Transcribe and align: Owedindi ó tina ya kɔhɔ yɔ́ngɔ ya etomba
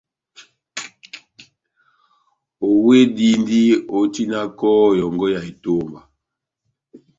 Owedindi 2.67 3.61
ó 3.97 3.99
tina 4.13 4.35
ya 4.43 4.47
kɔhɔ 4.57 4.87
yɔ́ngɔ 4.99 5.25
ya 5.33 5.39
etomba 5.51 5.99